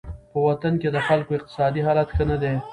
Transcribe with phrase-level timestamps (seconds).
[0.31, 2.53] په وطن کې د خلکو اقتصادي حالت ښه نه دی.